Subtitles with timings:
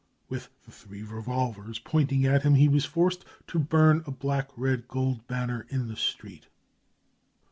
[0.29, 5.27] With three Revolvers pointing at him, he was forced to burn a black red gold
[5.27, 6.47] banner in the street.